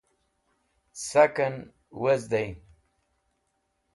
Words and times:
Saken 1.07 1.55
wezday 2.01 2.49